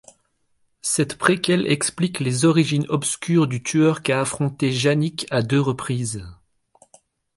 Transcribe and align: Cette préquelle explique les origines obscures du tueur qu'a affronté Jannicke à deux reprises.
Cette 0.81 1.15
préquelle 1.15 1.67
explique 1.71 2.21
les 2.21 2.45
origines 2.45 2.87
obscures 2.89 3.45
du 3.45 3.61
tueur 3.61 4.01
qu'a 4.01 4.21
affronté 4.21 4.71
Jannicke 4.71 5.27
à 5.29 5.43
deux 5.43 5.61
reprises. 5.61 6.25